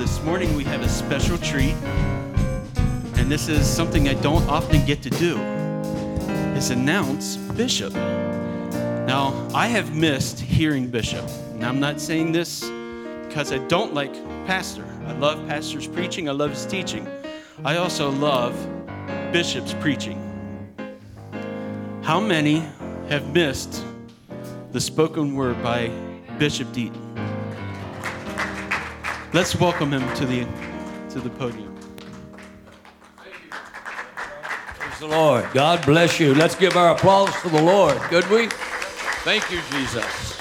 [0.00, 1.74] this morning we have a special treat,
[3.18, 5.36] and this is something I don't often get to do.
[6.56, 7.92] Is announce Bishop.
[7.92, 11.28] Now, I have missed hearing Bishop.
[11.52, 12.62] And I'm not saying this
[13.28, 14.14] because I don't like
[14.46, 14.86] Pastor.
[15.06, 17.06] I love Pastor's preaching, I love his teaching.
[17.62, 18.54] I also love
[19.32, 20.18] Bishop's preaching.
[22.00, 22.60] How many
[23.10, 23.84] have missed
[24.72, 25.88] the spoken word by
[26.38, 27.09] Bishop Deaton?
[29.32, 30.44] Let's welcome him to the,
[31.10, 31.72] to the podium.
[33.16, 35.46] Praise the Lord.
[35.54, 36.34] God bless you.
[36.34, 38.48] Let's give our applause to the Lord, could we?
[39.22, 40.36] Thank you, Jesus.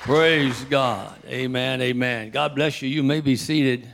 [0.00, 1.16] Praise God.
[1.26, 1.80] Amen.
[1.80, 2.30] Amen.
[2.30, 2.88] God bless you.
[2.88, 3.88] You may be seated.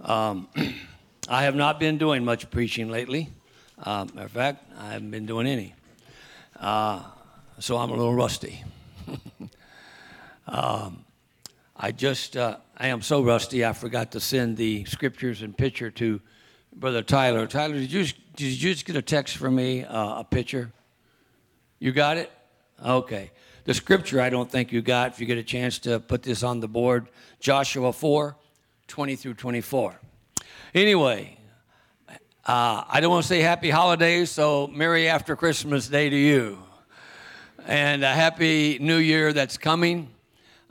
[0.00, 0.48] Um,
[1.28, 3.30] I have not been doing much preaching lately.
[3.78, 5.76] Uh, matter of fact, I haven't been doing any.
[6.58, 7.04] Uh,
[7.60, 8.64] so I'm a little rusty.
[10.48, 11.04] um,
[11.84, 15.90] I just, uh, I am so rusty, I forgot to send the scriptures and picture
[15.90, 16.20] to
[16.72, 17.48] Brother Tyler.
[17.48, 18.04] Tyler, did you,
[18.36, 20.70] did you just get a text from me, uh, a picture?
[21.80, 22.30] You got it?
[22.86, 23.32] Okay.
[23.64, 26.44] The scripture I don't think you got, if you get a chance to put this
[26.44, 27.08] on the board,
[27.40, 28.36] Joshua 4,
[28.86, 30.00] 20 through 24.
[30.76, 31.36] Anyway,
[32.46, 36.58] uh, I don't want to say happy holidays, so Merry after Christmas Day to you.
[37.66, 40.10] And a happy new year that's coming.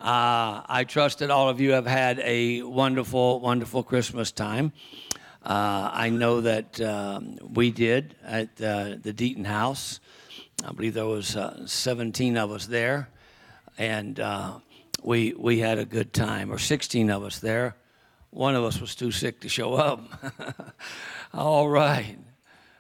[0.02, 4.74] Uh, I trust that all of you have had a wonderful, wonderful Christmas time.
[5.46, 10.00] Uh, I know that um, we did at uh, the Deaton House.
[10.66, 13.10] I believe there was uh, 17 of us there,
[13.78, 14.58] and uh,
[15.04, 17.76] we we had a good time, or 16 of us there.
[18.32, 20.02] One of us was too sick to show up.
[21.36, 22.18] All right.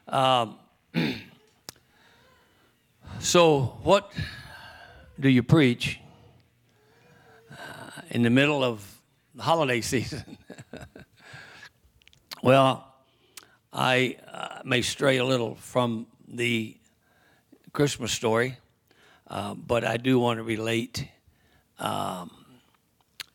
[0.07, 0.57] Um,
[3.19, 4.11] so, what
[5.19, 5.99] do you preach
[8.11, 9.01] in the middle of
[9.33, 10.37] the holiday season?
[12.43, 12.93] well,
[13.73, 16.77] I uh, may stray a little from the
[17.71, 18.57] Christmas story,
[19.27, 21.07] uh, but I do want to relate
[21.79, 22.31] um,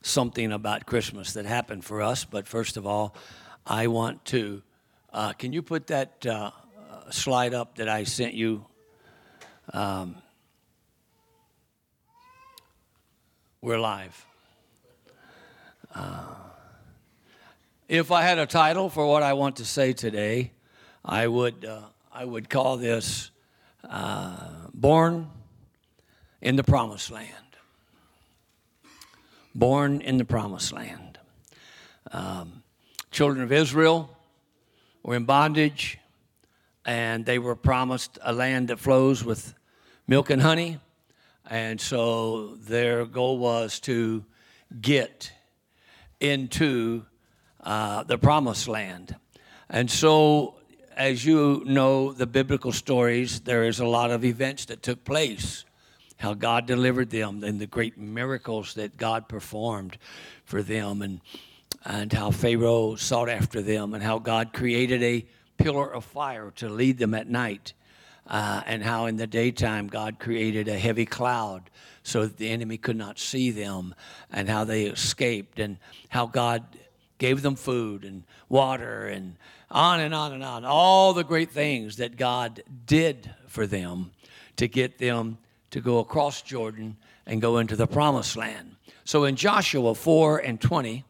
[0.03, 2.27] something about Christmas that happened for us.
[2.27, 3.17] But first of all,
[3.67, 4.62] I want to.
[5.11, 6.50] Uh, can you put that uh,
[7.11, 8.67] slide up that I sent you?
[9.73, 10.17] Um,
[13.62, 14.27] we're live.
[17.89, 20.53] If I had a title for what I want to say today,
[21.05, 23.31] I would uh, I would call this
[23.89, 24.37] uh,
[24.75, 25.31] "Born
[26.41, 27.47] in the Promised Land."
[29.56, 31.19] born in the promised land.
[32.12, 32.62] Um,
[33.11, 34.15] children of Israel
[35.03, 35.99] were in bondage,
[36.85, 39.55] and they were promised a land that flows with
[40.06, 40.79] milk and honey.
[41.49, 44.25] And so their goal was to
[44.81, 45.33] get
[46.21, 47.04] into
[47.62, 49.16] uh, the promised land.
[49.69, 50.54] And so,
[50.97, 55.65] as you know, the biblical stories, there is a lot of events that took place
[56.19, 59.99] how God delivered them and the great miracles that God performed
[60.44, 61.21] for them and
[61.84, 65.25] and how Pharaoh sought after them and how God created a
[65.56, 67.75] pillar of fire to lead them at night.
[68.26, 71.70] Uh, and how in the daytime God created a heavy cloud
[72.03, 73.94] so that the enemy could not see them,
[74.32, 75.76] and how they escaped, and
[76.09, 76.64] how God
[77.19, 79.37] gave them food and water, and
[79.70, 80.64] on and on and on.
[80.64, 84.12] All the great things that God did for them
[84.56, 85.38] to get them
[85.70, 88.76] to go across Jordan and go into the promised land.
[89.04, 91.04] So in Joshua 4 and 20,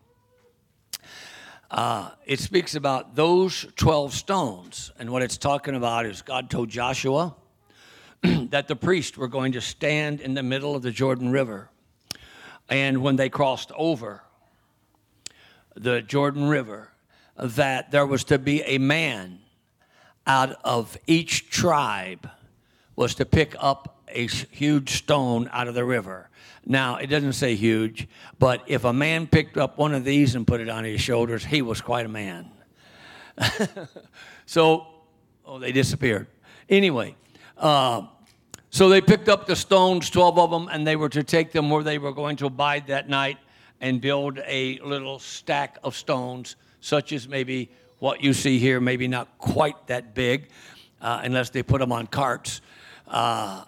[1.70, 4.92] uh, it speaks about those 12 stones.
[4.98, 7.34] And what it's talking about is God told Joshua
[8.22, 11.70] that the priests were going to stand in the middle of the Jordan River.
[12.68, 14.22] And when they crossed over
[15.74, 16.90] the Jordan River,
[17.36, 19.40] that there was to be a man
[20.26, 22.28] out of each tribe
[22.96, 26.30] was to pick up a huge stone out of the river.
[26.68, 28.08] Now, it doesn't say huge,
[28.40, 31.44] but if a man picked up one of these and put it on his shoulders,
[31.44, 32.50] he was quite a man.
[34.46, 34.88] so,
[35.44, 36.26] oh, they disappeared.
[36.68, 37.14] Anyway,
[37.56, 38.02] uh,
[38.70, 41.70] so they picked up the stones, 12 of them, and they were to take them
[41.70, 43.38] where they were going to abide that night
[43.80, 47.70] and build a little stack of stones, such as maybe
[48.00, 50.48] what you see here, maybe not quite that big,
[51.00, 52.60] uh, unless they put them on carts.
[53.06, 53.64] Uh,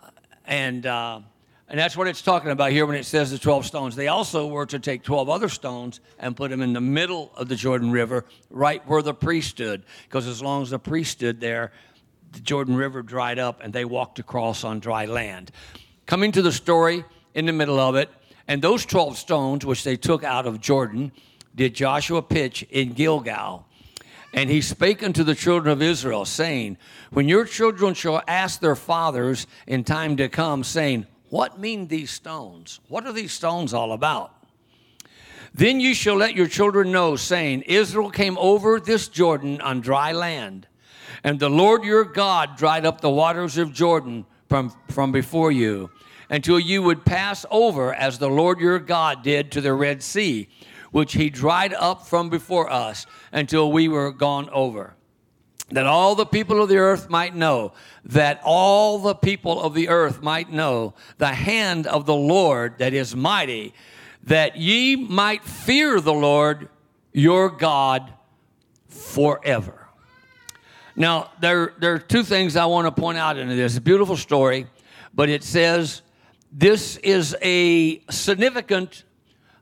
[0.46, 1.20] and, uh,
[1.68, 3.94] and that's what it's talking about here when it says the 12 stones.
[3.94, 7.48] They also were to take 12 other stones and put them in the middle of
[7.48, 9.82] the Jordan River, right where the priest stood.
[10.04, 11.72] Because as long as the priest stood there,
[12.32, 15.50] the Jordan River dried up and they walked across on dry land.
[16.06, 17.04] Coming to the story
[17.34, 18.08] in the middle of it,
[18.46, 21.12] and those 12 stones which they took out of Jordan,
[21.54, 23.66] did Joshua pitch in Gilgal.
[24.32, 26.78] And he spake unto the children of Israel, saying,
[27.10, 32.10] When your children shall ask their fathers in time to come, saying, What mean these
[32.10, 32.80] stones?
[32.88, 34.34] What are these stones all about?
[35.54, 40.12] Then you shall let your children know, saying, Israel came over this Jordan on dry
[40.12, 40.66] land,
[41.24, 45.90] and the Lord your God dried up the waters of Jordan from, from before you,
[46.30, 50.48] until you would pass over as the Lord your God did to the Red Sea
[50.90, 54.94] which he dried up from before us until we were gone over.
[55.70, 57.72] That all the people of the earth might know,
[58.04, 62.94] that all the people of the earth might know the hand of the Lord that
[62.94, 63.74] is mighty,
[64.24, 66.68] that ye might fear the Lord
[67.12, 68.12] your God
[68.88, 69.88] forever.
[70.96, 73.72] Now, there, there are two things I want to point out in this.
[73.72, 74.66] It's a beautiful story,
[75.14, 76.02] but it says
[76.50, 79.04] this is a significant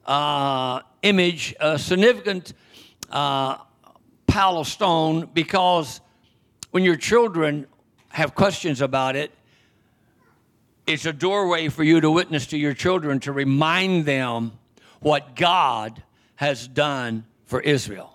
[0.07, 2.55] uh, image, a significant
[3.11, 3.59] uh,
[4.37, 6.03] pile of stone, because
[6.71, 7.67] when your children
[8.11, 9.33] have questions about it,
[10.87, 14.53] it's a doorway for you to witness to your children to remind them
[15.01, 16.03] what God
[16.35, 18.13] has done for Israel.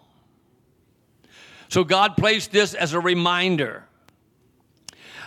[1.70, 3.86] So God placed this as a reminder.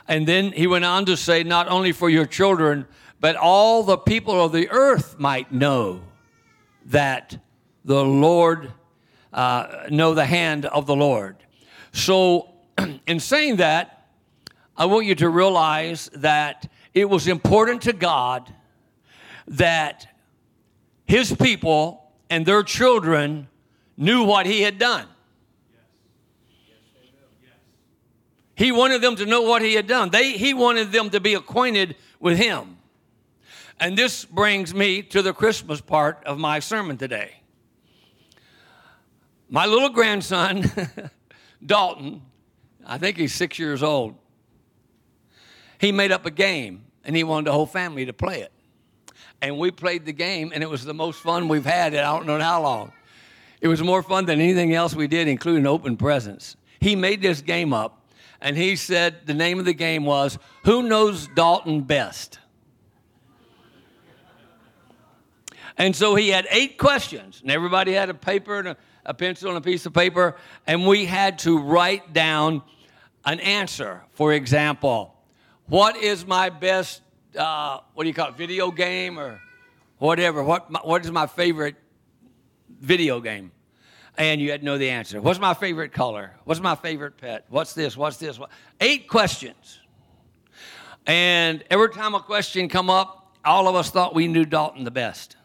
[0.07, 2.87] And then he went on to say, not only for your children,
[3.19, 6.03] but all the people of the earth might know
[6.85, 7.37] that
[7.85, 8.71] the Lord,
[9.35, 11.37] uh, know the hand of the Lord.
[11.93, 12.49] So,
[13.07, 14.09] in saying that,
[14.77, 18.53] I want you to realize that it was important to God
[19.49, 20.07] that
[21.05, 23.49] his people and their children
[23.97, 25.07] knew what he had done.
[28.57, 30.11] He wanted them to know what he had done.
[30.11, 32.79] They, he wanted them to be acquainted with him.
[33.81, 37.44] And this brings me to the Christmas part of my sermon today.
[39.49, 40.71] My little grandson,
[41.67, 42.23] Dalton,
[42.87, 44.17] I think he's six years old,
[45.79, 48.53] he made up a game and he wanted the whole family to play it.
[49.43, 52.17] And we played the game, and it was the most fun we've had in I
[52.17, 52.93] don't know how long.
[53.61, 56.57] It was more fun than anything else we did, including open presents.
[56.81, 60.83] He made this game up, and he said the name of the game was Who
[60.83, 62.39] Knows Dalton Best?
[65.77, 69.49] And so he had eight questions, and everybody had a paper and a, a, pencil
[69.49, 70.37] and a piece of paper,
[70.67, 72.63] and we had to write down
[73.25, 74.03] an answer.
[74.13, 75.15] For example,
[75.67, 77.03] what is my best,
[77.37, 79.41] uh, what do you call it, video game or
[79.99, 80.43] whatever?
[80.43, 81.77] What, what is my favorite
[82.81, 83.53] video game?
[84.17, 85.21] And you had to know the answer.
[85.21, 86.37] What's my favorite color?
[86.45, 87.47] What's my favorite pet?
[87.49, 87.97] What's this?
[87.97, 88.39] What's this?
[88.39, 88.51] What?
[88.81, 89.81] Eight questions.
[91.07, 94.91] And every time a question come up, all of us thought we knew Dalton the
[94.91, 95.37] best.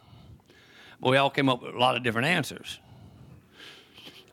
[1.02, 2.80] But we all came up with a lot of different answers.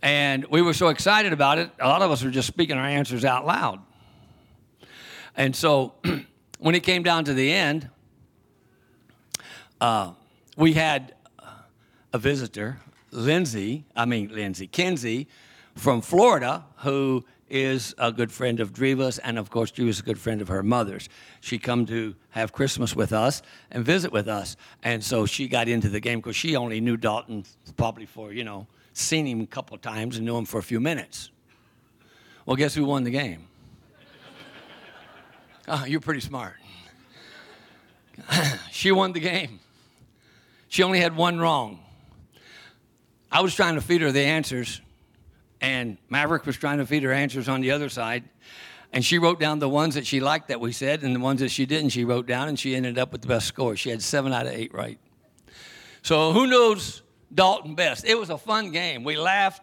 [0.07, 2.87] And we were so excited about it, a lot of us were just speaking our
[2.87, 3.81] answers out loud.
[5.37, 5.95] And so
[6.61, 7.91] when it came down to the end,
[9.81, 10.13] uh,
[10.57, 11.17] we had
[12.13, 12.79] a visitor,
[13.11, 15.27] Lindsay, I mean, Lindsay, Kinsey
[15.75, 20.21] from Florida, who is a good friend of Dreva's, and of course, Dreva's a good
[20.21, 21.09] friend of her mother's.
[21.41, 23.43] She come to have Christmas with us
[23.73, 26.97] and visit with us, and so she got into the game because she only knew
[26.97, 27.45] Dalton
[27.77, 30.81] probably for you know seen him a couple times and knew him for a few
[30.81, 31.31] minutes.
[32.45, 33.49] Well, guess who won the game?
[35.69, 36.55] oh, you're pretty smart.
[38.71, 39.61] she won the game.
[40.69, 41.81] She only had one wrong.
[43.31, 44.81] I was trying to feed her the answers
[45.61, 48.25] and Maverick was trying to feed her answers on the other side.
[48.93, 51.41] And she wrote down the ones that she liked that we said, and the ones
[51.41, 53.77] that she didn't, she wrote down, and she ended up with the best score.
[53.77, 54.99] She had seven out of eight right.
[56.03, 57.03] So who knows
[57.35, 58.05] Dalton best?
[58.05, 59.05] It was a fun game.
[59.05, 59.63] We laughed,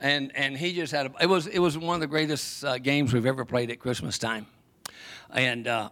[0.00, 1.12] and and he just had a.
[1.20, 4.18] It was it was one of the greatest uh, games we've ever played at Christmas
[4.18, 4.46] time,
[5.30, 5.66] and.
[5.66, 5.90] Uh,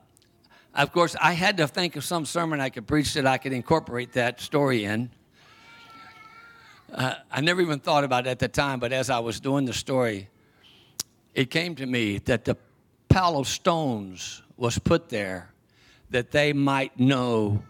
[0.75, 3.55] of course, I had to think of some sermon I could preach that I could
[3.55, 5.09] incorporate that story in.
[6.93, 9.65] Uh, I never even thought about it at the time, but as I was doing
[9.65, 10.29] the story,
[11.35, 12.59] it came to me that the
[13.09, 15.51] pile of stones was put there
[16.11, 17.63] that they might know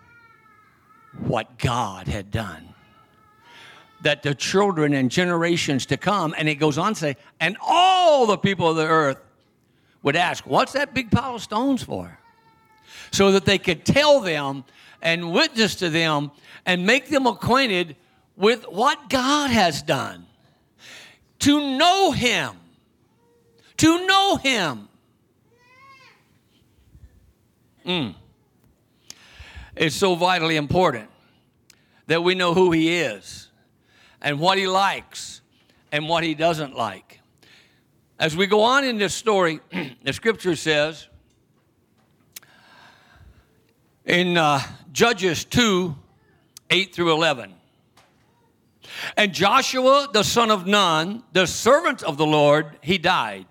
[1.19, 2.75] what God had done.
[4.03, 8.27] That the children and generations to come, and it goes on to say, and all
[8.27, 9.19] the people of the earth
[10.03, 12.19] would ask, What's that big pile of stones for?
[13.11, 14.65] So that they could tell them
[15.03, 16.31] and witness to them
[16.65, 17.97] and make them acquainted
[18.37, 20.27] with what God has done,
[21.41, 22.53] to know Him,
[23.79, 24.89] to know Him.
[27.85, 28.15] Mm.
[29.75, 31.09] It's so vitally important
[32.07, 33.46] that we know who He is
[34.21, 35.41] and what he likes
[35.93, 37.21] and what he doesn't like.
[38.19, 39.61] As we go on in this story,
[40.03, 41.09] the scripture says
[44.05, 44.61] in uh,
[44.93, 45.95] Judges 2
[46.71, 47.55] 8 through 11.
[49.17, 53.47] And Joshua, the son of Nun, the servant of the Lord, he died.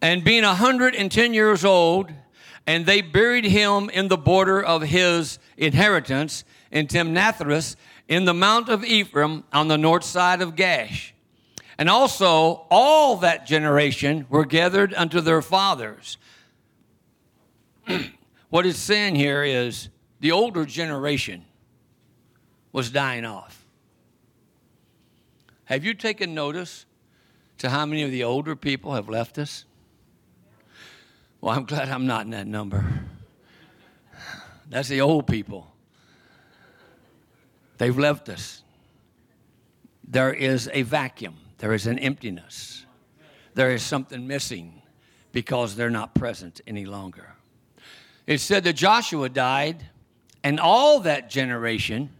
[0.00, 2.10] And being a 110 years old,
[2.66, 7.76] and they buried him in the border of his inheritance in Timnathheres
[8.08, 11.12] in the mount of Ephraim on the north side of Gaash.
[11.78, 16.18] And also all that generation were gathered unto their fathers.
[18.50, 19.88] what it's saying here is
[20.20, 21.44] the older generation
[22.70, 23.64] was dying off.
[25.64, 26.84] Have you taken notice
[27.58, 29.64] to how many of the older people have left us?
[31.40, 32.84] Well, I'm glad I'm not in that number.
[34.68, 35.71] That's the old people.
[37.82, 38.62] They've left us.
[40.06, 42.86] There is a vacuum, there is an emptiness,
[43.54, 44.82] there is something missing
[45.32, 47.34] because they're not present any longer.
[48.24, 49.84] It said that Joshua died,
[50.44, 52.10] and all that generation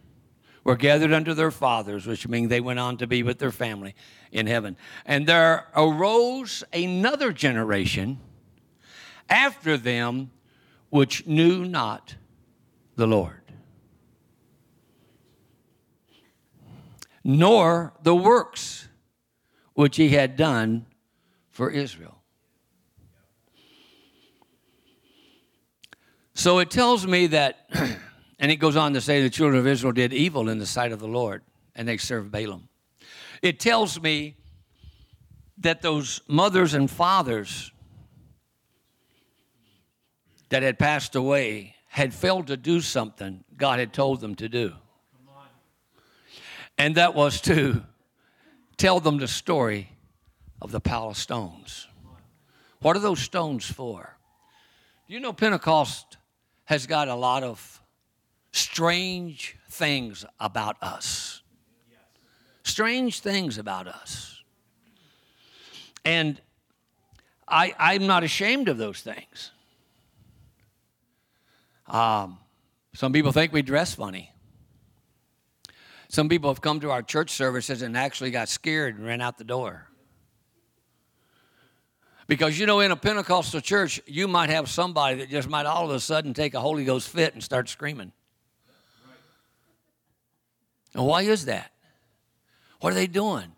[0.64, 3.95] were gathered unto their fathers, which means they went on to be with their family
[4.33, 4.76] in heaven.
[5.07, 8.19] And there arose another generation
[9.31, 10.33] after them
[10.90, 12.16] which knew not
[12.97, 13.42] the Lord,
[17.25, 18.88] nor the works
[19.75, 20.87] which he had done
[21.50, 22.19] for Israel.
[26.35, 27.69] So it tells me that
[28.43, 30.91] And it goes on to say the children of Israel did evil in the sight
[30.91, 31.43] of the Lord,
[31.76, 32.62] and they served Baalim.
[33.41, 34.35] It tells me
[35.59, 37.71] that those mothers and fathers
[40.49, 44.73] that had passed away had failed to do something God had told them to do.
[46.83, 47.81] And that was to
[48.77, 49.89] tell them the story
[50.61, 51.87] of the palace stones.
[52.81, 54.17] What are those stones for?
[55.07, 56.17] Do you know Pentecost
[56.65, 57.81] has got a lot of
[58.51, 61.43] strange things about us.
[62.65, 64.43] Strange things about us.
[66.05, 66.41] And
[67.47, 69.53] I, I'm not ashamed of those things.
[71.87, 72.39] Um,
[72.93, 74.32] some people think we dress funny.
[76.12, 79.38] Some people have come to our church services and actually got scared and ran out
[79.38, 79.88] the door.
[82.26, 85.87] Because you know, in a Pentecostal church, you might have somebody that just might all
[85.87, 88.12] of a sudden take a Holy Ghost fit and start screaming.
[90.95, 91.73] And why is that?
[92.81, 93.52] What are they doing?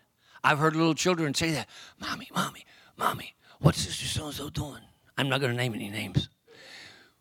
[0.45, 1.69] I've heard little children say that,
[1.99, 2.65] Mommy, Mommy,
[2.97, 4.83] Mommy, what's Sister so and so doing?
[5.19, 6.29] I'm not going to name any names.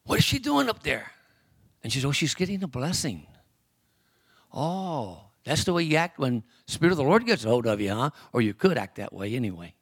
[0.03, 1.11] What is she doing up there?
[1.83, 3.25] And she says, Oh, she's getting a blessing.
[4.53, 7.81] Oh, that's the way you act when Spirit of the Lord gets a hold of
[7.81, 8.11] you, huh?
[8.31, 9.73] Or you could act that way anyway.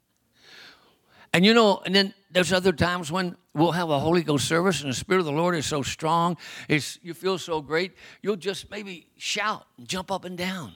[1.34, 4.82] And you know, and then there's other times when we'll have a Holy Ghost service
[4.82, 6.38] and the Spirit of the Lord is so strong,
[6.68, 10.74] it's, you feel so great, you'll just maybe shout and jump up and down.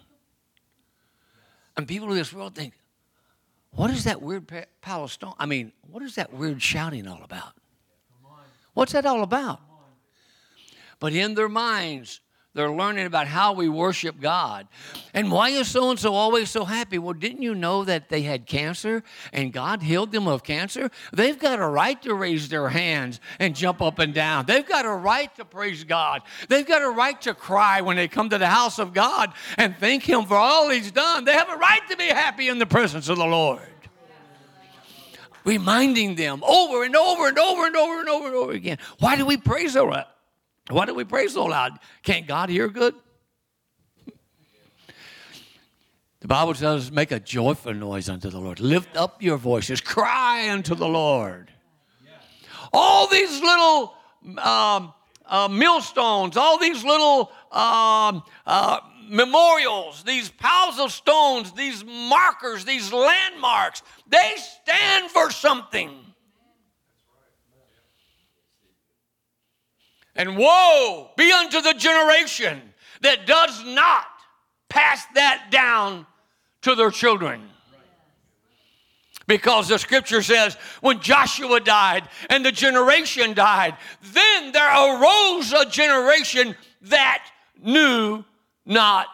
[1.77, 2.73] And people in this world think,
[3.71, 4.49] what is that weird
[4.81, 5.33] palace stone?
[5.37, 7.53] I mean, what is that weird shouting all about?
[8.73, 9.59] What's that all about?
[10.99, 12.21] But in their minds,
[12.55, 14.67] they're learning about how we worship God.
[15.13, 16.97] And why is so and so always so happy?
[16.97, 20.89] Well, didn't you know that they had cancer and God healed them of cancer?
[21.11, 24.45] They've got a right to raise their hands and jump up and down.
[24.45, 26.21] They've got a right to praise God.
[26.47, 29.75] They've got a right to cry when they come to the house of God and
[29.77, 31.25] thank Him for all He's done.
[31.25, 33.67] They have a right to be happy in the presence of the Lord.
[35.43, 38.77] Reminding them over and over and over and over and over and over again.
[38.99, 40.14] Why do we praise much?
[40.69, 41.73] Why do we pray so loud?
[42.03, 42.95] Can't God hear good?
[46.21, 48.59] The Bible tells us, make a joyful noise unto the Lord.
[48.59, 51.51] Lift up your voices, cry unto the Lord.
[52.73, 53.93] All these little
[54.39, 54.91] um,
[55.27, 62.91] uh, millstones, all these little um, uh, memorials, these piles of stones, these markers, these
[62.91, 66.04] landmarks, they stand for something.
[70.15, 72.61] And woe be unto the generation
[73.01, 74.05] that does not
[74.69, 76.05] pass that down
[76.61, 77.49] to their children.
[79.27, 83.75] Because the scripture says, when Joshua died and the generation died,
[84.13, 87.25] then there arose a generation that
[87.61, 88.23] knew
[88.65, 89.07] not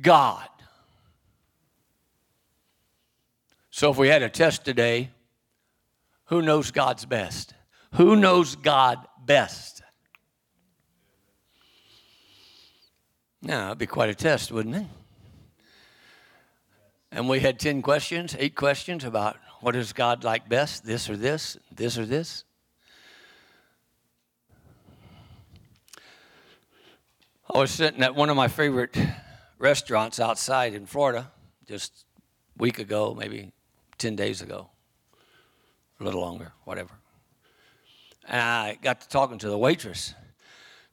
[0.00, 0.48] God.
[3.70, 5.10] So, if we had a test today,
[6.26, 7.54] who knows God's best?
[7.94, 9.77] Who knows God best?
[13.40, 14.86] Now, that'd be quite a test, wouldn't it?
[17.12, 21.16] And we had 10 questions, eight questions about what does God like best, this or
[21.16, 22.44] this, this or this.
[27.52, 28.96] I was sitting at one of my favorite
[29.58, 31.30] restaurants outside in Florida
[31.66, 32.04] just
[32.58, 33.52] a week ago, maybe
[33.96, 34.68] 10 days ago,
[36.00, 36.92] a little longer, whatever.
[38.26, 40.14] And I got to talking to the waitress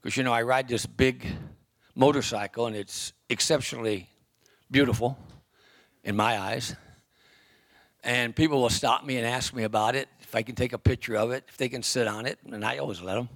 [0.01, 1.27] because, you know, I ride this big
[1.95, 4.09] motorcycle and it's exceptionally
[4.69, 5.17] beautiful
[6.03, 6.75] in my eyes.
[8.03, 10.77] And people will stop me and ask me about it, if I can take a
[10.77, 13.29] picture of it, if they can sit on it, and I always let them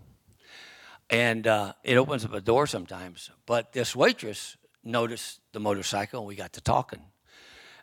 [1.10, 3.32] and uh, it opens up a door sometimes.
[3.46, 7.02] But this waitress noticed the motorcycle, and we got to talking.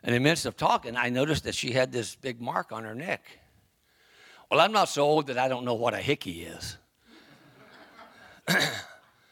[0.03, 2.83] And in the midst of talking, I noticed that she had this big mark on
[2.83, 3.23] her neck.
[4.49, 6.77] Well, I'm not so old that I don't know what a hickey is.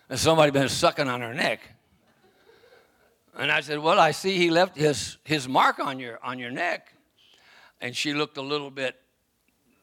[0.10, 1.62] and somebody been sucking on her neck.
[3.38, 6.52] And I said, Well, I see he left his, his mark on your, on your
[6.52, 6.94] neck.
[7.82, 8.96] And she looked a little bit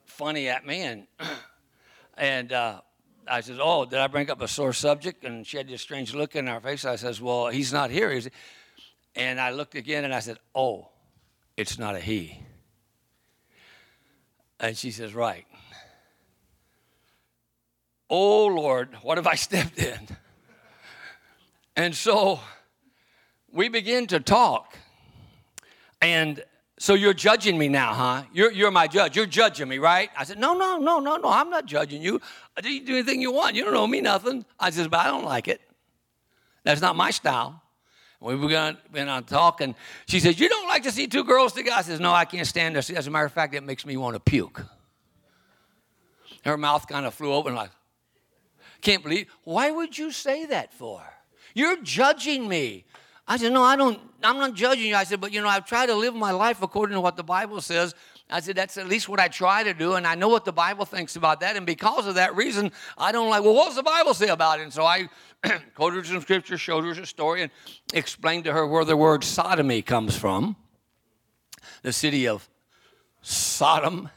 [0.06, 0.82] funny at me.
[0.82, 1.06] And,
[2.16, 2.80] and uh,
[3.26, 6.14] I said, "Oh, did I bring up a sore subject?" And she had this strange
[6.14, 6.84] look in her face.
[6.84, 8.28] I says, "Well, he's not here." He?
[9.14, 10.88] And I looked again and I said, "Oh,
[11.56, 12.42] it's not a he."
[14.58, 15.46] And she says, "Right."
[18.14, 19.98] Oh Lord, what have I stepped in?
[21.74, 22.40] And so
[23.50, 24.76] we begin to talk.
[26.02, 26.44] And
[26.78, 28.24] so you're judging me now, huh?
[28.34, 29.16] You're, you're my judge.
[29.16, 30.10] You're judging me, right?
[30.18, 31.28] I said, No, no, no, no, no.
[31.30, 32.20] I'm not judging you.
[32.62, 33.56] You do anything you want.
[33.56, 34.44] You don't owe me nothing.
[34.60, 35.62] I said, But I don't like it.
[36.64, 37.62] That's not my style.
[38.20, 39.74] We began, went on talking.
[40.06, 41.76] She says, You don't like to see two girls together?
[41.78, 42.90] I said, No, I can't stand this.
[42.90, 44.62] As a matter of fact, it makes me want to puke.
[46.44, 47.70] Her mouth kind of flew open, like,
[48.82, 49.28] Can't believe.
[49.44, 51.02] Why would you say that for?
[51.54, 52.84] You're judging me.
[53.26, 54.96] I said, No, I don't, I'm not judging you.
[54.96, 57.22] I said, But you know, I've tried to live my life according to what the
[57.22, 57.94] Bible says.
[58.28, 60.52] I said, That's at least what I try to do, and I know what the
[60.52, 61.56] Bible thinks about that.
[61.56, 64.58] And because of that reason, I don't like, Well, what does the Bible say about
[64.58, 64.64] it?
[64.64, 65.08] And so I
[65.74, 67.52] quoted some scripture, showed her a story, and
[67.94, 70.56] explained to her where the word sodomy comes from
[71.82, 72.48] the city of
[73.20, 74.08] Sodom.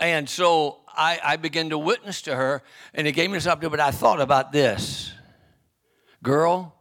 [0.00, 2.62] And so I, I began to witness to her,
[2.94, 5.12] and it gave me something, but I thought about this.
[6.22, 6.74] Girl,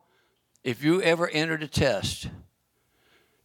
[0.63, 2.29] if you ever entered a test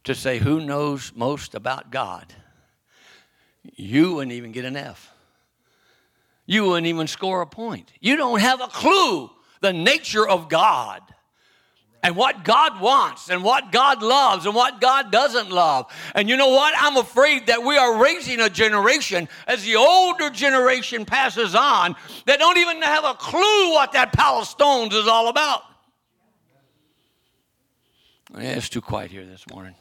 [0.05, 2.33] to say who knows most about God,
[3.63, 5.11] you wouldn't even get an F.
[6.45, 7.91] You wouldn't even score a point.
[7.99, 9.29] You don't have a clue
[9.61, 11.01] the nature of God
[12.05, 15.91] and what God wants and what God loves and what God doesn't love.
[16.13, 16.75] And you know what?
[16.77, 21.95] I'm afraid that we are raising a generation as the older generation passes on
[22.27, 25.63] that don't even have a clue what that pile of stones is all about.
[28.35, 29.73] Yeah, it's too quiet here this morning.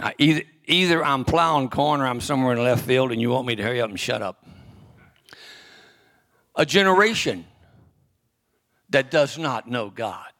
[0.00, 3.46] I, either, either I'm plowing corn or I'm somewhere in left field and you want
[3.46, 4.44] me to hurry up and shut up.
[6.56, 7.44] A generation
[8.94, 10.30] that does not know God.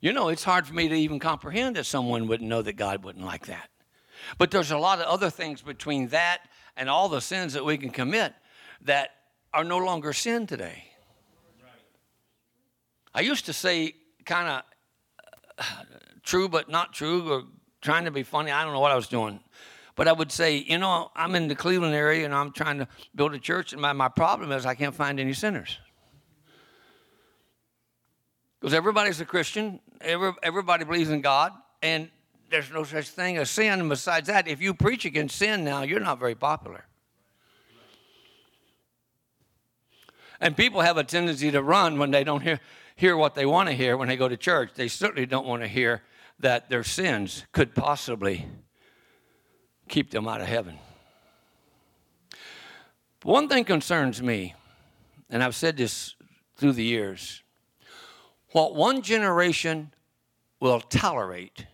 [0.00, 3.04] You know, it's hard for me to even comprehend that someone wouldn't know that God
[3.04, 3.70] wouldn't like that.
[4.36, 6.40] But there's a lot of other things between that
[6.76, 8.34] and all the sins that we can commit
[8.80, 9.10] that
[9.54, 10.86] are no longer sin today.
[13.14, 14.62] I used to say kind of
[15.56, 15.84] uh,
[16.24, 17.42] true but not true or
[17.80, 18.50] trying to be funny.
[18.50, 19.38] I don't know what I was doing.
[19.94, 22.88] But I would say, you know, I'm in the Cleveland area and I'm trying to
[23.14, 25.78] build a church, and my, my problem is I can't find any sinners.
[28.60, 32.10] Because everybody's a Christian, every, everybody believes in God, and
[32.50, 33.80] there's no such thing as sin.
[33.80, 36.84] And besides that, if you preach against sin now, you're not very popular.
[40.40, 42.60] And people have a tendency to run when they don't hear
[42.98, 44.70] hear what they want to hear when they go to church.
[44.74, 46.02] They certainly don't want to hear
[46.40, 48.46] that their sins could possibly
[49.88, 50.78] keep them out of heaven.
[53.22, 54.54] One thing concerns me,
[55.30, 56.16] and I've said this
[56.56, 57.42] through the years
[58.52, 59.92] what one generation
[60.60, 61.66] will tolerate,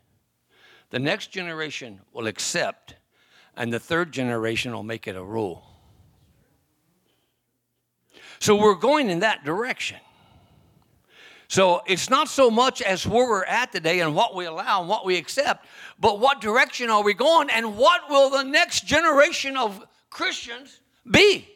[0.90, 2.96] the next generation will accept,
[3.56, 5.64] and the third generation will make it a rule.
[8.40, 9.98] So we're going in that direction.
[11.48, 14.88] So it's not so much as where we're at today and what we allow and
[14.88, 15.66] what we accept,
[16.00, 21.53] but what direction are we going and what will the next generation of Christians be?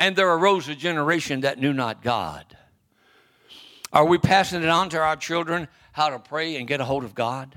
[0.00, 2.56] And there arose a generation that knew not God.
[3.92, 7.04] Are we passing it on to our children how to pray and get a hold
[7.04, 7.54] of God?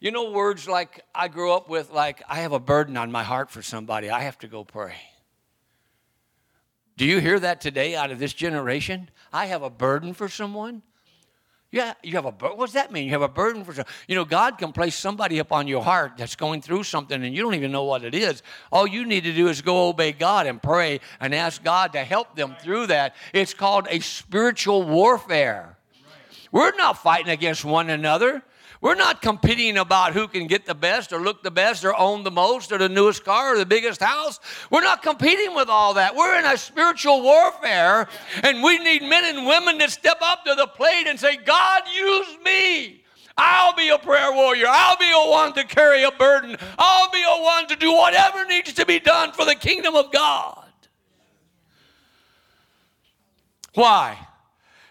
[0.00, 3.22] You know, words like I grew up with, like, I have a burden on my
[3.22, 4.96] heart for somebody, I have to go pray.
[6.96, 9.08] Do you hear that today out of this generation?
[9.32, 10.82] I have a burden for someone.
[11.72, 12.58] Yeah, you have a burden.
[12.58, 13.06] What does that mean?
[13.06, 13.74] You have a burden for.
[14.06, 17.42] You know, God can place somebody upon your heart that's going through something and you
[17.42, 18.42] don't even know what it is.
[18.70, 22.04] All you need to do is go obey God and pray and ask God to
[22.04, 23.16] help them through that.
[23.32, 25.78] It's called a spiritual warfare.
[26.52, 28.42] We're not fighting against one another.
[28.82, 32.24] We're not competing about who can get the best or look the best or own
[32.24, 34.40] the most or the newest car or the biggest house.
[34.70, 36.16] We're not competing with all that.
[36.16, 38.08] We're in a spiritual warfare,
[38.42, 41.82] and we need men and women to step up to the plate and say, God,
[41.94, 43.04] use me.
[43.38, 44.66] I'll be a prayer warrior.
[44.68, 46.56] I'll be a one to carry a burden.
[46.76, 50.10] I'll be a one to do whatever needs to be done for the kingdom of
[50.10, 50.58] God.
[53.74, 54.18] Why?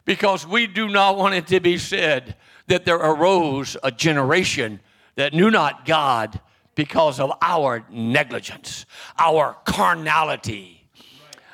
[0.06, 2.38] Because we do not want it to be said,
[2.72, 4.80] that there arose a generation
[5.16, 6.40] that knew not God
[6.74, 8.86] because of our negligence,
[9.20, 10.88] our carnality,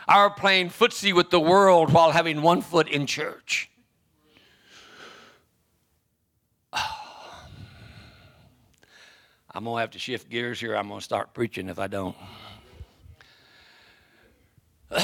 [0.07, 3.71] our playing footsie with the world while having one foot in church.
[9.51, 10.75] I'm going to have to shift gears here.
[10.75, 12.15] I'm going to start preaching if I don't.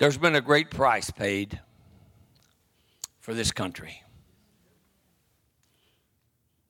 [0.00, 1.60] There's been a great price paid
[3.18, 4.02] for this country.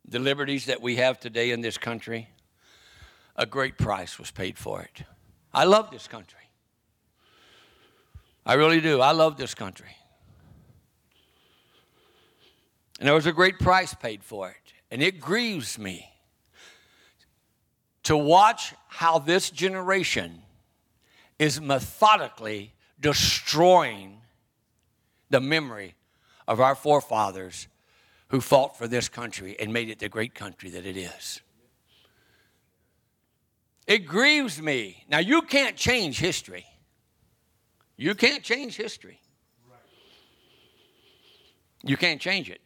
[0.04, 2.28] The liberties that we have today in this country,
[3.36, 5.04] a great price was paid for it.
[5.54, 6.40] I love this country.
[8.44, 9.00] I really do.
[9.00, 9.94] I love this country.
[12.98, 14.72] And there was a great price paid for it.
[14.90, 16.10] And it grieves me
[18.02, 20.42] to watch how this generation
[21.38, 24.20] is methodically destroying
[25.30, 25.94] the memory
[26.46, 27.68] of our forefathers
[28.28, 31.40] who fought for this country and made it the great country that it is.
[33.86, 35.04] It grieves me.
[35.08, 36.64] Now, you can't change history.
[37.96, 39.20] You can't change history.
[41.82, 42.60] You can't change it.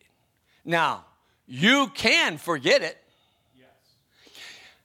[0.64, 1.04] Now,
[1.46, 2.98] you can forget it,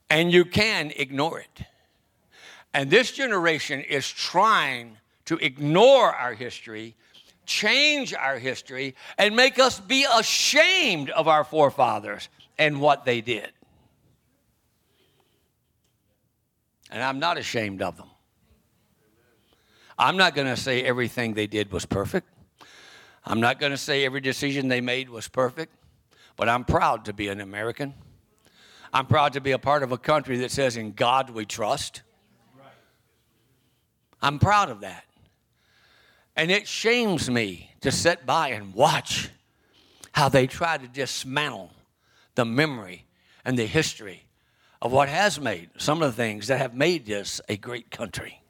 [0.10, 1.66] and you can ignore it.
[2.74, 4.98] And this generation is trying
[5.30, 6.96] to ignore our history,
[7.46, 13.52] change our history, and make us be ashamed of our forefathers and what they did.
[16.90, 18.10] And I'm not ashamed of them.
[20.00, 22.28] I'm not going to say everything they did was perfect.
[23.24, 25.76] I'm not going to say every decision they made was perfect,
[26.38, 27.94] but I'm proud to be an American.
[28.92, 32.02] I'm proud to be a part of a country that says, In God we trust.
[34.24, 35.06] I'm proud of that.
[36.40, 39.30] And it shames me to sit by and watch
[40.14, 41.74] how they try to dismantle
[42.36, 43.08] the memory
[43.44, 44.24] and the history
[44.82, 48.42] of what has made some of the things that have made this a great country.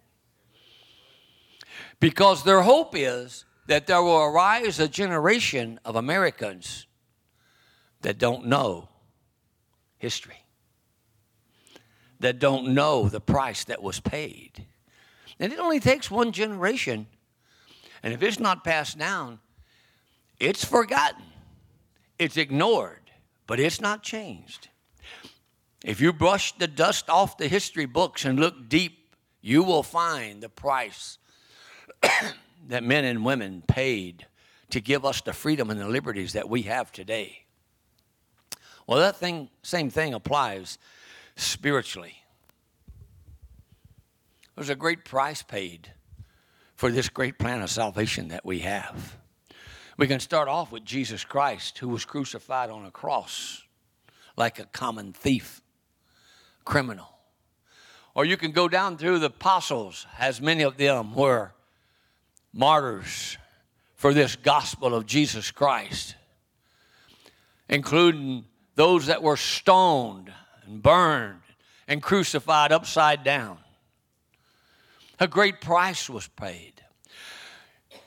[1.99, 6.85] Because their hope is that there will arise a generation of Americans
[8.01, 8.87] that don't know
[9.97, 10.45] history,
[12.19, 14.67] that don't know the price that was paid.
[15.39, 17.07] And it only takes one generation
[18.03, 19.39] and if it's not passed down,
[20.39, 21.23] it's forgotten,
[22.17, 23.11] it's ignored,
[23.47, 24.69] but it's not changed.
[25.83, 30.41] If you brush the dust off the history books and look deep, you will find
[30.41, 31.17] the price
[32.67, 34.25] that men and women paid
[34.69, 37.45] to give us the freedom and the liberties that we have today.
[38.85, 40.77] Well, that thing, same thing applies
[41.35, 42.15] spiritually.
[44.55, 45.93] There's a great price paid
[46.79, 49.17] for this great plan of salvation that we have.
[49.97, 53.63] We can start off with Jesus Christ, who was crucified on a cross
[54.37, 55.59] like a common thief,
[56.63, 57.09] criminal.
[58.15, 61.51] Or you can go down through the apostles, as many of them were
[62.53, 63.37] martyrs
[63.95, 66.15] for this gospel of Jesus Christ,
[67.67, 70.31] including those that were stoned
[70.63, 71.41] and burned
[71.89, 73.57] and crucified upside down.
[75.21, 76.73] A great price was paid.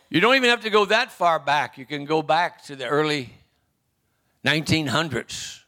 [0.09, 1.77] You don't even have to go that far back.
[1.77, 3.33] You can go back to the early
[4.47, 5.61] 1900s,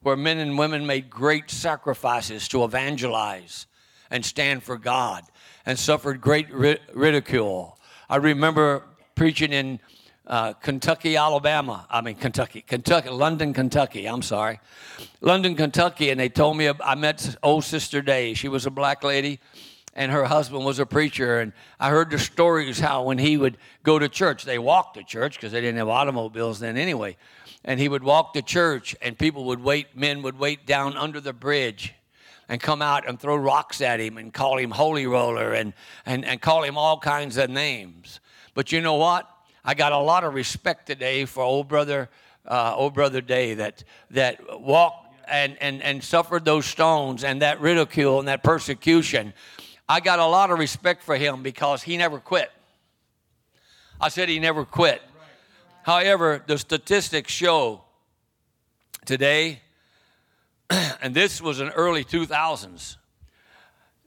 [0.00, 3.66] where men and women made great sacrifices to evangelize
[4.10, 5.24] and stand for God
[5.66, 7.78] and suffered great ridicule.
[8.08, 8.82] I remember
[9.14, 9.80] preaching in
[10.26, 11.86] uh, Kentucky, Alabama.
[11.90, 14.06] I mean, Kentucky, Kentucky, London, Kentucky.
[14.06, 14.60] I'm sorry.
[15.20, 16.10] London, Kentucky.
[16.10, 18.32] And they told me I met old Sister Day.
[18.34, 19.40] She was a black lady
[19.96, 21.40] and her husband was a preacher.
[21.40, 25.02] And I heard the stories how when he would go to church, they walked to
[25.02, 27.16] church because they didn't have automobiles then anyway.
[27.64, 31.20] And he would walk to church, and people would wait, men would wait down under
[31.20, 31.94] the bridge.
[32.48, 35.72] and come out and throw rocks at him and call him holy roller and,
[36.04, 38.20] and, and call him all kinds of names.
[38.54, 39.28] But you know what?
[39.64, 42.08] I got a lot of respect today for old brother,
[42.46, 43.82] uh, old brother Day that
[44.12, 49.32] that walked and, and, and suffered those stones and that ridicule and that persecution.
[49.88, 52.50] I got a lot of respect for him because he never quit.
[54.00, 55.00] I said he never quit.
[55.84, 57.82] However, the statistics show
[59.04, 59.60] today,
[60.70, 62.96] and this was in early 2000s,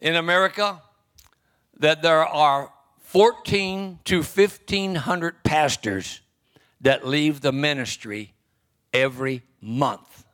[0.01, 0.81] in America,
[1.77, 6.21] that there are 14 to 1500 pastors
[6.81, 8.33] that leave the ministry
[8.93, 10.25] every month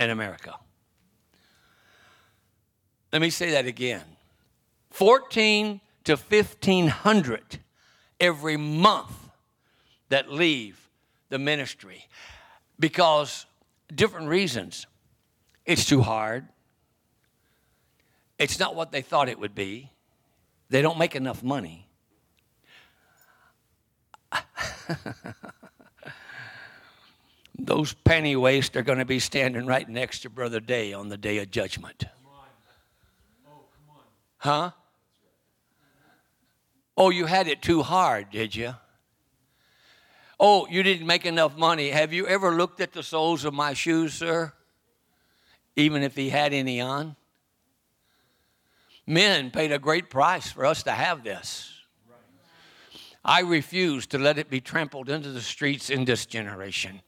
[0.00, 0.54] in America.
[3.14, 4.02] Let me say that again
[4.90, 7.60] 14 to 1500
[8.18, 9.28] every month
[10.08, 10.90] that leave
[11.28, 12.08] the ministry
[12.80, 13.46] because
[13.94, 14.88] different reasons.
[15.64, 16.48] It's too hard.
[18.36, 19.92] It's not what they thought it would be.
[20.70, 21.86] They don't make enough money.
[27.56, 31.16] Those penny waste are going to be standing right next to Brother Day on the
[31.16, 32.06] day of judgment.
[34.44, 34.72] Huh?
[36.98, 38.74] Oh, you had it too hard, did you?
[40.38, 41.88] Oh, you didn't make enough money.
[41.88, 44.52] Have you ever looked at the soles of my shoes, sir?
[45.76, 47.16] Even if he had any on?
[49.06, 51.72] Men paid a great price for us to have this.
[53.24, 57.00] I refuse to let it be trampled into the streets in this generation.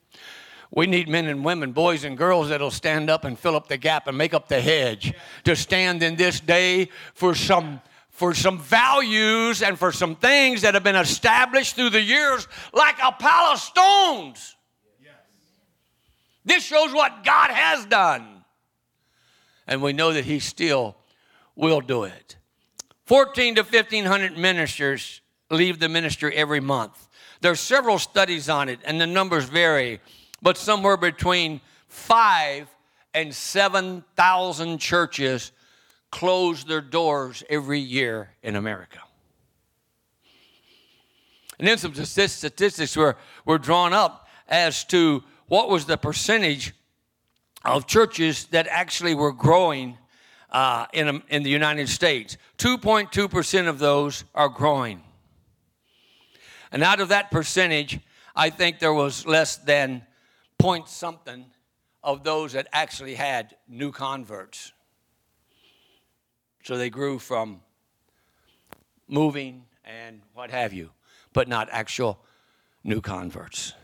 [0.70, 3.76] We need men and women, boys and girls that'll stand up and fill up the
[3.76, 8.59] gap and make up the hedge to stand in this day for some for some
[8.59, 13.52] values and for some things that have been established through the years like a pile
[13.52, 14.57] of stones.
[16.46, 18.42] This shows what God has done.
[19.66, 20.96] And we know that He still
[21.57, 22.37] will do it.
[23.05, 27.09] 14 to 1500 ministers leave the ministry every month.
[27.40, 30.00] There's several studies on it, and the numbers vary,
[30.42, 32.68] but somewhere between five
[33.14, 35.53] and 7,000 churches
[36.11, 39.01] close their doors every year in America.
[41.59, 46.75] And then some statistics were, were drawn up as to what was the percentage
[47.64, 49.96] of churches that actually were growing
[50.51, 52.37] uh, in, in the United States.
[52.59, 55.03] 2.2% of those are growing.
[56.70, 57.99] And out of that percentage,
[58.35, 60.03] I think there was less than
[60.58, 61.46] point something
[62.02, 64.72] of those that actually had new converts.
[66.62, 67.60] So they grew from
[69.08, 70.90] moving and what have you,
[71.32, 72.18] but not actual
[72.82, 73.74] new converts.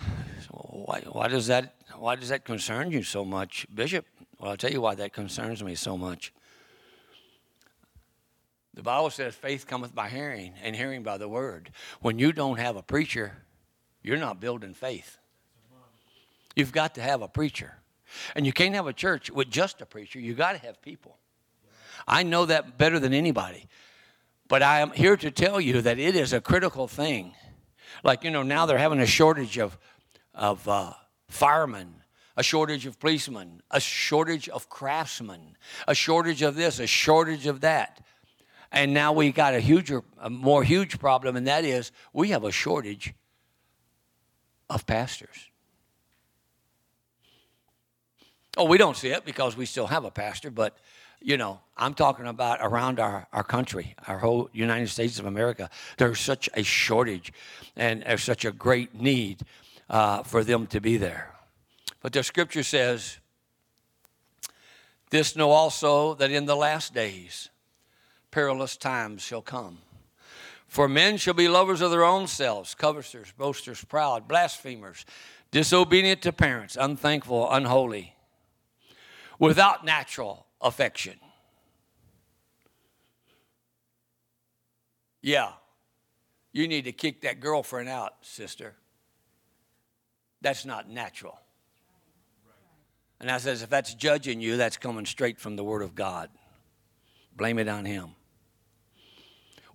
[0.00, 4.06] So why, why, does that, why does that concern you so much, Bishop?
[4.38, 6.32] Well, I'll tell you why that concerns me so much.
[8.74, 11.70] The Bible says faith cometh by hearing, and hearing by the word.
[12.02, 13.45] When you don't have a preacher,
[14.06, 15.18] you're not building faith.
[16.54, 17.74] You've got to have a preacher.
[18.36, 20.20] And you can't have a church with just a preacher.
[20.20, 21.18] You got to have people.
[22.06, 23.66] I know that better than anybody.
[24.46, 27.34] But I am here to tell you that it is a critical thing.
[28.04, 29.76] Like, you know, now they're having a shortage of,
[30.32, 30.92] of uh,
[31.28, 31.96] firemen,
[32.36, 35.56] a shortage of policemen, a shortage of craftsmen,
[35.88, 38.04] a shortage of this, a shortage of that.
[38.70, 42.44] And now we got a huger, a more huge problem, and that is we have
[42.44, 43.14] a shortage
[44.68, 45.48] of pastors.
[48.56, 50.76] Oh, we don't see it because we still have a pastor, but
[51.20, 55.70] you know, I'm talking about around our, our country, our whole United States of America.
[55.98, 57.32] There's such a shortage
[57.74, 59.40] and there's such a great need
[59.88, 61.34] uh, for them to be there.
[62.00, 63.18] But the scripture says,
[65.10, 67.50] This know also that in the last days
[68.30, 69.78] perilous times shall come.
[70.68, 75.04] For men shall be lovers of their own selves, covetous, boasters, proud, blasphemers,
[75.50, 78.16] disobedient to parents, unthankful, unholy
[79.38, 81.14] without natural affection.
[85.22, 85.52] Yeah,
[86.52, 88.74] you need to kick that girlfriend out, sister.
[90.40, 91.38] That's not natural.
[93.18, 96.30] And I says, if that's judging you, that's coming straight from the Word of God.
[97.34, 98.10] Blame it on Him.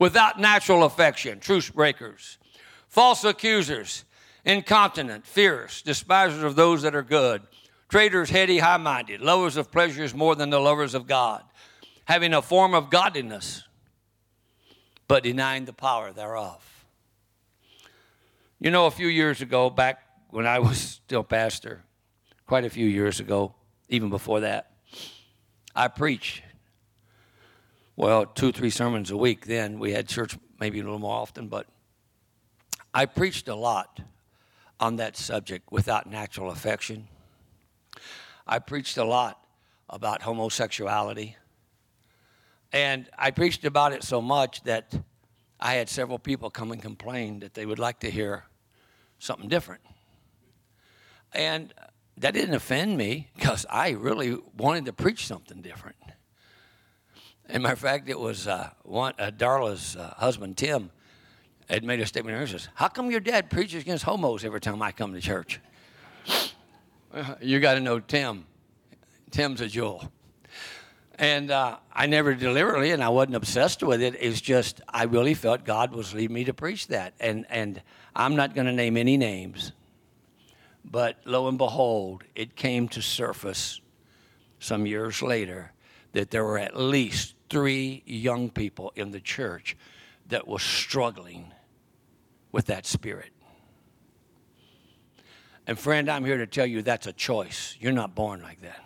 [0.01, 2.39] Without natural affection, truce breakers,
[2.87, 4.03] false accusers,
[4.43, 7.43] incontinent, fierce, despisers of those that are good
[7.87, 11.43] traitors, heady, high minded, lovers of pleasures more than the lovers of God,
[12.05, 13.61] having a form of godliness,
[15.07, 16.87] but denying the power thereof.
[18.59, 21.83] You know, a few years ago, back when I was still pastor,
[22.47, 23.53] quite a few years ago,
[23.87, 24.71] even before that.
[25.75, 26.41] I preached,
[27.95, 29.79] well, two three sermons a week then.
[29.79, 31.67] We had church maybe a little more often, but
[32.93, 33.99] I preached a lot
[34.79, 37.07] on that subject without natural affection.
[38.47, 39.39] I preached a lot
[39.89, 41.37] about homosexuality.
[42.73, 44.93] And I preached about it so much that
[45.59, 48.45] I had several people come and complain that they would like to hear
[49.19, 49.81] something different.
[51.33, 51.73] And
[52.17, 55.97] that didn't offend me because I really wanted to preach something different.
[57.51, 60.89] As matter of fact, it was uh, one, uh, Darla's uh, husband, Tim,
[61.69, 62.39] had made a statement.
[62.39, 65.59] He says, How come your dad preaches against homos every time I come to church?
[67.41, 68.45] you got to know Tim.
[69.31, 70.09] Tim's a jewel.
[71.15, 74.15] And uh, I never deliberately, and I wasn't obsessed with it.
[74.17, 77.15] It's just I really felt God was leading me to preach that.
[77.19, 77.81] And, and
[78.15, 79.73] I'm not going to name any names,
[80.85, 83.81] but lo and behold, it came to surface
[84.59, 85.73] some years later
[86.13, 89.75] that there were at least three young people in the church
[90.29, 91.51] that were struggling
[92.53, 93.31] with that spirit.
[95.67, 97.75] And friend, I'm here to tell you that's a choice.
[97.77, 98.81] You're not born like that.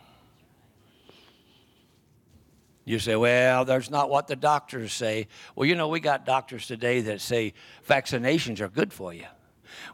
[2.86, 5.28] You say, well, that's not what the doctors say.
[5.56, 7.54] Well, you know, we got doctors today that say
[7.88, 9.26] vaccinations are good for you.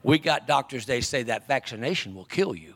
[0.02, 2.76] We got doctors, they say that vaccination will kill you.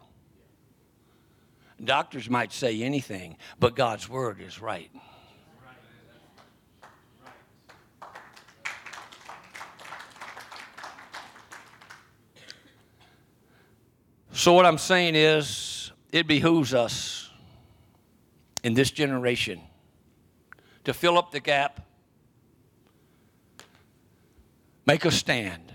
[1.82, 4.92] Doctors might say anything, but God's word is right.
[14.38, 17.32] So, what I'm saying is, it behooves us
[18.65, 19.62] in this generation
[20.84, 21.88] to fill up the gap,
[24.86, 25.74] make a stand.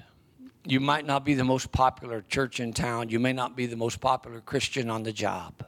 [0.67, 3.77] You might not be the most popular church in town, you may not be the
[3.77, 5.65] most popular Christian on the job,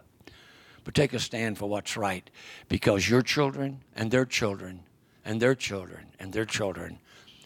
[0.84, 2.28] but take a stand for what's right
[2.68, 4.80] because your children and their children
[5.24, 6.98] and their children and their children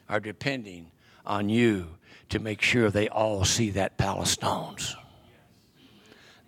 [0.09, 0.90] are depending
[1.24, 1.87] on you
[2.30, 4.96] to make sure they all see that palace stones.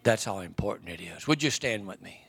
[0.08, 1.28] That's how important it is.
[1.28, 2.24] Would you stand with me?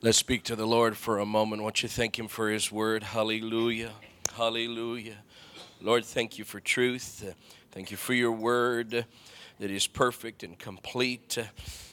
[0.00, 1.60] Let's speak to the Lord for a moment.
[1.60, 3.02] Won't you thank Him for His word?
[3.02, 3.90] Hallelujah.
[4.36, 5.16] Hallelujah.
[5.80, 7.34] Lord, thank you for truth.
[7.72, 9.04] Thank you for your word
[9.58, 11.36] that is perfect and complete.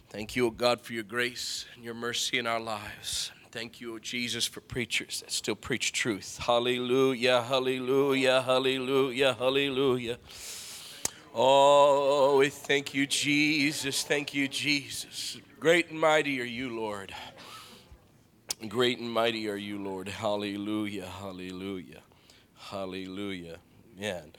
[0.09, 3.31] Thank you, O God, for your grace and your mercy in our lives.
[3.55, 6.39] Thank you, Jesus, for preachers that still preach truth.
[6.41, 10.17] Hallelujah, hallelujah, hallelujah, hallelujah.
[11.33, 14.03] Oh, we thank you, Jesus.
[14.03, 15.37] Thank you, Jesus.
[15.57, 17.15] Great and mighty are you, Lord.
[18.67, 20.09] Great and mighty are you, Lord.
[20.09, 22.01] Hallelujah, hallelujah,
[22.57, 23.59] hallelujah.
[23.97, 24.33] Man,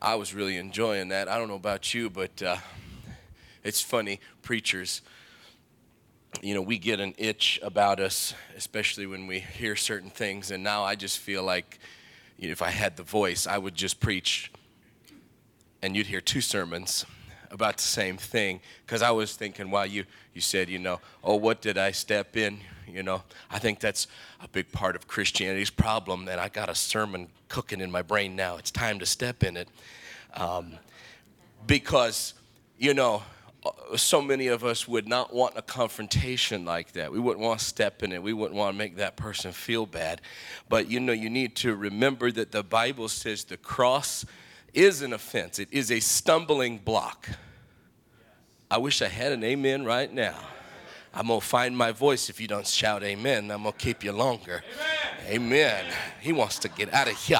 [0.00, 1.28] I was really enjoying that.
[1.28, 2.58] I don't know about you, but uh,
[3.64, 5.02] it's funny, preachers
[6.42, 10.50] you know, we get an itch about us, especially when we hear certain things.
[10.50, 11.78] And now I just feel like
[12.38, 14.52] you know, if I had the voice, I would just preach
[15.82, 17.06] and you'd hear two sermons
[17.50, 18.60] about the same thing.
[18.84, 22.36] Because I was thinking while you, you said, you know, oh, what did I step
[22.36, 22.60] in?
[22.88, 24.06] You know, I think that's
[24.40, 26.28] a big part of Christianity's problem.
[26.28, 28.56] And I got a sermon cooking in my brain now.
[28.56, 29.68] It's time to step in it.
[30.34, 30.74] Um,
[31.66, 32.34] because,
[32.78, 33.22] you know,
[33.96, 37.12] so many of us would not want a confrontation like that.
[37.12, 38.22] We wouldn't want to step in it.
[38.22, 40.20] We wouldn't want to make that person feel bad.
[40.68, 44.24] But you know, you need to remember that the Bible says the cross
[44.74, 47.28] is an offense, it is a stumbling block.
[48.70, 50.36] I wish I had an amen right now.
[51.14, 53.50] I'm going to find my voice if you don't shout amen.
[53.50, 54.62] I'm going to keep you longer.
[55.28, 55.42] Amen.
[55.42, 55.84] amen.
[56.20, 57.38] He wants to get out of here.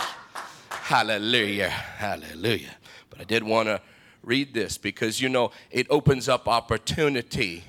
[0.70, 1.68] Hallelujah.
[1.68, 2.74] Hallelujah.
[3.10, 3.82] But I did want to
[4.26, 7.64] read this because you know it opens up opportunity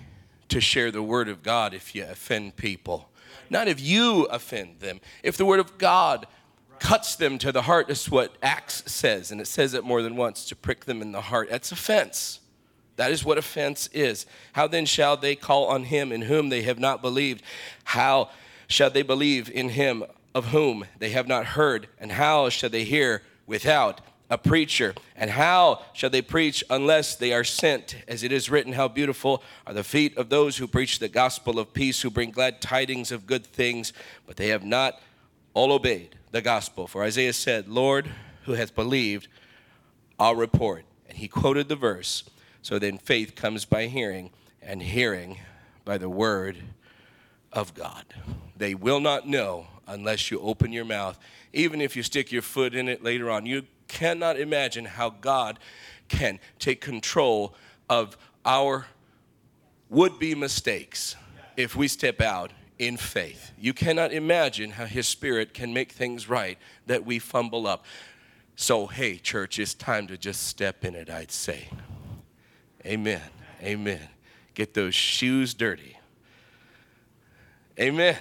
[0.49, 3.09] to share the word of God if you offend people.
[3.49, 4.99] Not if you offend them.
[5.23, 6.27] If the word of God
[6.79, 10.15] cuts them to the heart, that's what Acts says, and it says it more than
[10.15, 11.49] once to prick them in the heart.
[11.49, 12.39] That's offense.
[12.97, 14.25] That is what offense is.
[14.53, 17.43] How then shall they call on him in whom they have not believed?
[17.83, 18.29] How
[18.67, 20.03] shall they believe in him
[20.33, 21.87] of whom they have not heard?
[21.99, 24.93] And how shall they hear without a preacher.
[25.15, 27.95] And how shall they preach unless they are sent?
[28.07, 31.59] As it is written, How beautiful are the feet of those who preach the gospel
[31.59, 33.93] of peace, who bring glad tidings of good things,
[34.25, 34.99] but they have not
[35.53, 36.87] all obeyed the gospel.
[36.87, 38.09] For Isaiah said, Lord,
[38.43, 39.27] who hath believed
[40.19, 40.85] our report?
[41.07, 42.23] And he quoted the verse.
[42.61, 45.39] So then faith comes by hearing, and hearing
[45.85, 46.57] by the word
[47.53, 48.03] of God.
[48.57, 51.17] They will not know unless you open your mouth.
[51.57, 55.57] Even if you stick your foot in it later on, you cannot imagine how God
[56.07, 57.55] can take control
[57.89, 58.85] of our
[59.89, 61.15] would be mistakes
[61.55, 63.53] if we step out in faith.
[63.59, 67.85] You cannot imagine how His Spirit can make things right that we fumble up.
[68.55, 71.69] So, hey, church, it's time to just step in it, I'd say.
[72.85, 73.21] Amen.
[73.63, 74.07] Amen.
[74.53, 75.97] Get those shoes dirty.
[77.79, 78.15] Amen.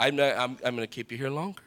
[0.00, 1.62] I'm, I'm, I'm going to keep you here longer.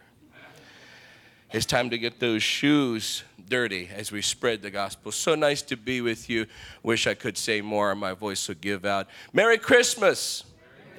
[1.53, 5.11] It's time to get those shoes dirty as we spread the gospel.
[5.11, 6.45] So nice to be with you.
[6.81, 9.07] Wish I could say more, my voice would give out.
[9.33, 10.45] Merry Christmas!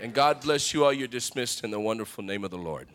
[0.03, 0.93] And God bless you all.
[0.93, 2.89] You're dismissed in the wonderful name of the Lord.